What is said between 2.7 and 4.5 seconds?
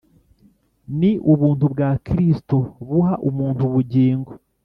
buha umuntu ubugingo